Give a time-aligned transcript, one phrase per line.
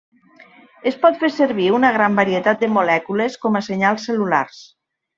[0.91, 4.69] Es pot fer servir una gran varietat de molècules com a senyals cel·lulars.